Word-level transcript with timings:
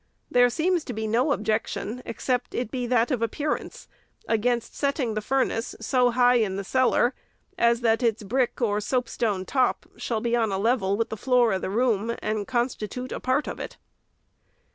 There 0.31 0.49
seems 0.49 0.83
to 0.85 0.93
be 0.93 1.05
no 1.05 1.31
objection, 1.31 1.81
ON 1.81 1.87
SCHOOLHOUSES. 2.05 2.25
447 2.25 2.39
except 2.39 2.61
it 2.65 2.71
be 2.71 2.87
that 2.87 3.11
of 3.11 3.21
appearance, 3.21 3.87
against 4.27 4.75
setting 4.75 5.13
the 5.13 5.21
furnace 5.21 5.75
so 5.79 6.09
high 6.09 6.37
in 6.37 6.55
the 6.55 6.63
cellar, 6.63 7.13
as 7.55 7.81
that 7.81 8.01
its 8.01 8.23
brick 8.23 8.59
or 8.63 8.81
soapstone 8.81 9.45
top 9.45 9.85
shall 9.97 10.19
be 10.19 10.35
on 10.35 10.51
a 10.51 10.57
level 10.57 10.97
with 10.97 11.09
the 11.09 11.17
floor 11.17 11.53
of 11.53 11.61
the 11.61 11.69
room, 11.69 12.15
and 12.19 12.47
consti 12.47 12.89
tute 12.89 13.11
a 13.11 13.19
part 13.19 13.45
of 13.47 13.59
it. 13.59 13.77